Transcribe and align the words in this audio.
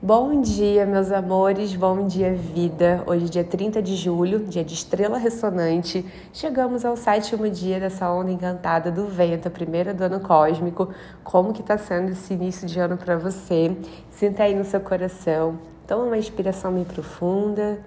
Bom 0.00 0.40
dia, 0.42 0.86
meus 0.86 1.10
amores, 1.10 1.74
bom 1.74 2.06
dia, 2.06 2.32
vida. 2.32 3.02
Hoje, 3.04 3.24
é 3.24 3.28
dia 3.28 3.44
30 3.44 3.82
de 3.82 3.96
julho, 3.96 4.44
dia 4.44 4.62
de 4.62 4.72
estrela 4.72 5.18
ressonante. 5.18 6.06
Chegamos 6.32 6.84
ao 6.84 6.96
sétimo 6.96 7.50
dia 7.50 7.80
dessa 7.80 8.08
onda 8.08 8.30
encantada 8.30 8.92
do 8.92 9.08
vento, 9.08 9.48
a 9.48 9.50
primeira 9.50 9.92
do 9.92 10.04
ano 10.04 10.20
cósmico. 10.20 10.88
Como 11.24 11.52
que 11.52 11.64
tá 11.64 11.76
sendo 11.76 12.12
esse 12.12 12.32
início 12.32 12.64
de 12.64 12.78
ano 12.78 12.96
para 12.96 13.16
você? 13.16 13.76
Sinta 14.12 14.44
aí 14.44 14.54
no 14.54 14.64
seu 14.64 14.78
coração. 14.78 15.58
Toma 15.84 16.04
uma 16.04 16.16
inspiração 16.16 16.72
bem 16.72 16.84
profunda. 16.84 17.80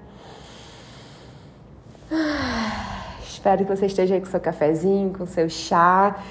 Ah, 2.12 3.16
espero 3.24 3.64
que 3.64 3.74
você 3.74 3.86
esteja 3.86 4.16
aí 4.16 4.20
com 4.20 4.28
seu 4.28 4.42
cafezinho, 4.42 5.14
com 5.18 5.26
seu 5.26 5.50
chá 5.50 6.22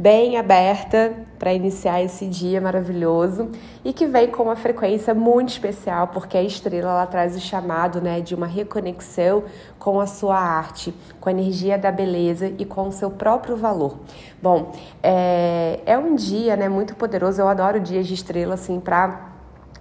bem 0.00 0.38
aberta 0.38 1.12
para 1.38 1.52
iniciar 1.52 2.02
esse 2.02 2.26
dia 2.26 2.58
maravilhoso 2.58 3.50
e 3.84 3.92
que 3.92 4.06
vem 4.06 4.30
com 4.30 4.44
uma 4.44 4.56
frequência 4.56 5.12
muito 5.12 5.50
especial, 5.50 6.08
porque 6.08 6.38
a 6.38 6.42
estrela 6.42 6.90
ela 6.90 7.06
traz 7.06 7.36
o 7.36 7.40
chamado 7.40 8.00
né, 8.00 8.22
de 8.22 8.34
uma 8.34 8.46
reconexão 8.46 9.44
com 9.78 10.00
a 10.00 10.06
sua 10.06 10.38
arte, 10.38 10.94
com 11.20 11.28
a 11.28 11.32
energia 11.32 11.76
da 11.76 11.92
beleza 11.92 12.50
e 12.58 12.64
com 12.64 12.88
o 12.88 12.92
seu 12.92 13.10
próprio 13.10 13.58
valor. 13.58 13.98
Bom, 14.40 14.72
é, 15.02 15.80
é 15.84 15.98
um 15.98 16.14
dia 16.14 16.56
né, 16.56 16.66
muito 16.66 16.96
poderoso, 16.96 17.42
eu 17.42 17.48
adoro 17.48 17.78
dias 17.78 18.06
de 18.06 18.14
estrela 18.14 18.54
assim 18.54 18.80
para 18.80 19.29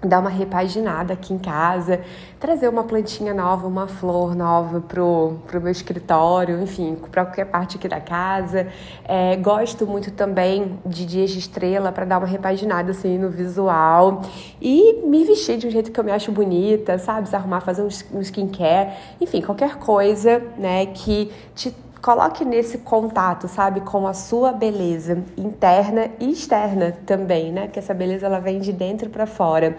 dar 0.02 0.20
uma 0.20 0.30
repaginada 0.30 1.14
aqui 1.14 1.34
em 1.34 1.38
casa, 1.38 2.00
trazer 2.40 2.70
uma 2.70 2.86
plantinha 2.86 3.34
nova, 3.34 3.68
uma 3.68 3.86
flor 3.86 4.34
nova 4.34 4.80
pro, 4.80 5.40
pro 5.46 5.60
meu 5.60 5.72
escritório, 5.72 6.62
enfim, 6.62 6.96
para 7.12 7.26
qualquer 7.26 7.46
parte 7.46 7.76
aqui 7.76 7.88
da 7.88 8.00
casa. 8.00 8.68
É, 9.04 9.36
gosto 9.36 9.86
muito 9.86 10.12
também 10.12 10.80
de 10.86 11.06
dias 11.06 11.32
de 11.32 11.40
estrela 11.40 11.92
para 11.92 12.06
dar 12.06 12.18
uma 12.18 12.28
repaginada 12.28 12.92
assim 12.92 13.18
no 13.18 13.30
visual 13.30 14.22
e 14.62 15.02
me 15.04 15.26
vestir 15.26 15.58
de 15.58 15.68
um 15.68 15.72
jeito 15.72 15.92
que 15.92 16.00
eu 16.00 16.04
me 16.04 16.12
acho 16.12 16.32
bonita, 16.32 16.98
sabe? 16.98 17.28
Se 17.28 17.36
arrumar, 17.36 17.60
fazer 17.60 17.82
um, 17.82 18.18
um 18.18 18.22
skincare, 18.22 18.94
enfim, 19.20 19.42
qualquer 19.42 19.76
coisa, 19.76 20.42
né, 20.58 20.86
que 20.86 21.30
te 21.54 21.76
coloque 22.02 22.46
nesse 22.46 22.80
contato, 22.80 23.48
sabe, 23.48 23.82
com 23.82 24.08
a 24.08 24.14
sua 24.14 24.52
beleza 24.52 25.24
interna 25.38 26.10
e 26.20 26.32
externa 26.32 26.98
também, 27.06 27.52
né? 27.52 27.64
Porque 27.64 27.80
essa 27.80 27.94
beleza 27.94 28.26
ela 28.26 28.40
vem 28.40 28.60
de 28.60 28.72
dentro 28.72 29.10
para 29.10 29.26
fora. 29.26 29.76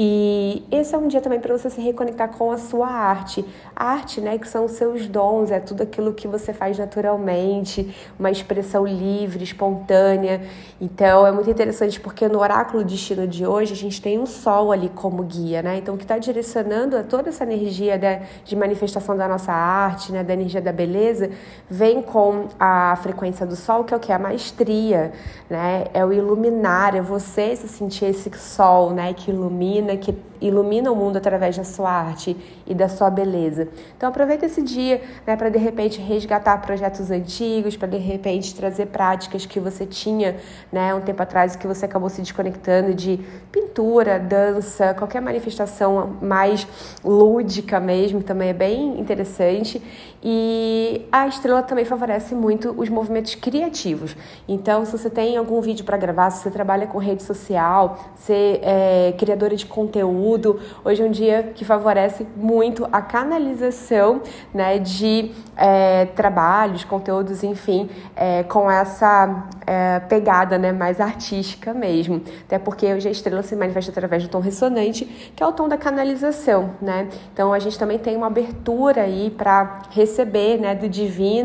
E 0.00 0.64
esse 0.70 0.94
é 0.94 0.98
um 0.98 1.08
dia 1.08 1.20
também 1.20 1.40
para 1.40 1.56
você 1.56 1.68
se 1.68 1.80
reconectar 1.80 2.28
com 2.28 2.52
a 2.52 2.58
sua 2.58 2.86
arte. 2.86 3.44
A 3.74 3.86
arte, 3.86 4.20
né, 4.20 4.38
que 4.38 4.46
são 4.46 4.64
os 4.64 4.72
seus 4.72 5.08
dons, 5.08 5.50
é 5.50 5.58
tudo 5.58 5.82
aquilo 5.82 6.12
que 6.12 6.28
você 6.28 6.52
faz 6.52 6.78
naturalmente, 6.78 7.92
uma 8.16 8.30
expressão 8.30 8.86
livre, 8.86 9.42
espontânea. 9.42 10.42
Então 10.80 11.26
é 11.26 11.32
muito 11.32 11.50
interessante 11.50 11.98
porque 11.98 12.28
no 12.28 12.38
oráculo 12.38 12.84
destino 12.84 13.26
de 13.26 13.44
hoje 13.44 13.72
a 13.72 13.76
gente 13.76 14.00
tem 14.00 14.18
um 14.18 14.26
sol 14.26 14.70
ali 14.70 14.88
como 14.88 15.22
guia, 15.24 15.62
né? 15.62 15.78
Então 15.78 15.96
que 15.96 16.04
está 16.04 16.16
direcionando 16.16 17.02
toda 17.04 17.30
essa 17.30 17.42
energia 17.42 17.98
da, 17.98 18.20
de 18.44 18.54
manifestação 18.54 19.16
da 19.16 19.26
nossa 19.26 19.52
arte, 19.52 20.12
né, 20.12 20.22
da 20.22 20.32
energia 20.32 20.60
da 20.60 20.72
beleza, 20.72 21.30
vem 21.70 22.02
com 22.02 22.48
a 22.58 22.96
frequência 23.02 23.46
do 23.46 23.56
sol, 23.56 23.84
que 23.84 23.92
é 23.92 23.96
o 23.96 24.00
que? 24.00 24.12
A 24.12 24.18
maestria, 24.18 25.12
né? 25.48 25.84
É 25.92 26.04
o 26.04 26.12
iluminar, 26.12 26.94
é 26.94 27.00
você 27.00 27.54
se 27.56 27.68
sentir 27.68 28.06
esse 28.06 28.30
sol, 28.38 28.90
né? 28.90 29.12
Que 29.12 29.30
ilumina, 29.30 29.96
que 29.96 30.14
ilumina 30.40 30.90
o 30.90 30.96
mundo 30.96 31.16
através 31.16 31.56
da 31.56 31.64
sua 31.64 31.90
arte 31.90 32.36
e 32.66 32.74
da 32.74 32.88
sua 32.88 33.10
beleza. 33.10 33.68
Então 33.96 34.08
aproveita 34.08 34.46
esse 34.46 34.62
dia, 34.62 35.02
né? 35.26 35.36
Para 35.36 35.48
de 35.48 35.58
repente 35.58 36.00
resgatar 36.00 36.58
projetos 36.58 37.10
antigos, 37.10 37.76
para 37.76 37.88
de 37.88 37.98
repente 37.98 38.54
trazer 38.54 38.86
práticas 38.86 39.46
que 39.46 39.58
você 39.58 39.84
tinha, 39.84 40.36
né? 40.72 40.94
Um 40.94 41.00
tempo 41.00 41.22
atrás 41.22 41.56
que 41.56 41.66
você 41.66 41.84
acabou 41.84 42.08
se 42.08 42.20
desconectando 42.20 42.94
de 42.94 43.20
pintura, 43.50 44.18
dança, 44.18 44.94
qualquer 44.94 45.20
manifestação 45.20 46.16
mais 46.20 46.66
lúdica 47.04 47.80
mesmo, 47.80 48.22
também 48.22 48.50
é 48.50 48.54
bem 48.54 49.00
interessante. 49.00 49.82
E 50.22 51.06
a 51.12 51.26
estrela 51.48 51.62
também 51.62 51.84
favorece 51.84 52.34
muito 52.34 52.74
os 52.76 52.88
movimentos 52.88 53.34
criativos. 53.34 54.14
Então, 54.46 54.84
se 54.84 54.92
você 54.92 55.08
tem 55.08 55.36
algum 55.36 55.60
vídeo 55.60 55.84
para 55.84 55.96
gravar, 55.96 56.30
se 56.30 56.42
você 56.42 56.50
trabalha 56.50 56.86
com 56.86 56.98
rede 56.98 57.22
social, 57.22 57.98
ser 58.14 58.60
é 58.62 59.14
criadora 59.16 59.56
de 59.56 59.64
conteúdo, 59.64 60.60
hoje 60.84 61.02
é 61.02 61.06
um 61.06 61.10
dia 61.10 61.52
que 61.54 61.64
favorece 61.64 62.26
muito 62.36 62.86
a 62.92 63.00
canalização 63.00 64.20
né, 64.52 64.78
de 64.78 65.32
é, 65.56 66.06
trabalhos, 66.06 66.84
conteúdos, 66.84 67.42
enfim, 67.42 67.88
é, 68.14 68.42
com 68.42 68.70
essa 68.70 69.48
é, 69.66 70.00
pegada 70.00 70.58
né, 70.58 70.72
mais 70.72 71.00
artística 71.00 71.72
mesmo. 71.72 72.22
Até 72.44 72.58
porque 72.58 72.92
hoje 72.92 73.08
a 73.08 73.10
estrela 73.10 73.42
se 73.42 73.56
manifesta 73.56 73.90
através 73.90 74.22
do 74.22 74.28
tom 74.28 74.40
ressonante, 74.40 75.04
que 75.34 75.42
é 75.42 75.46
o 75.46 75.52
tom 75.52 75.68
da 75.68 75.78
canalização. 75.78 76.70
Né? 76.82 77.08
Então, 77.32 77.52
a 77.52 77.58
gente 77.58 77.78
também 77.78 77.98
tem 77.98 78.16
uma 78.16 78.26
abertura 78.26 79.02
aí 79.02 79.30
para 79.30 79.82
receber 79.90 80.58
né, 80.58 80.74
do 80.74 80.88
divino 80.88 81.37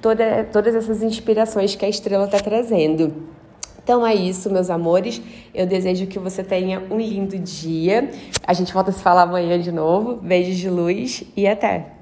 toda, 0.00 0.44
todas 0.52 0.74
essas 0.74 1.02
inspirações 1.02 1.74
que 1.74 1.84
a 1.84 1.88
estrela 1.88 2.24
está 2.24 2.38
trazendo. 2.38 3.12
Então 3.82 4.06
é 4.06 4.14
isso, 4.14 4.50
meus 4.50 4.70
amores. 4.70 5.20
Eu 5.54 5.66
desejo 5.66 6.06
que 6.06 6.18
você 6.18 6.44
tenha 6.44 6.82
um 6.90 6.98
lindo 6.98 7.38
dia. 7.38 8.10
A 8.46 8.52
gente 8.52 8.72
volta 8.72 8.90
a 8.90 8.92
se 8.92 9.02
falar 9.02 9.22
amanhã 9.22 9.58
de 9.58 9.72
novo. 9.72 10.16
Beijos 10.16 10.56
de 10.56 10.70
luz 10.70 11.24
e 11.36 11.46
até! 11.46 12.01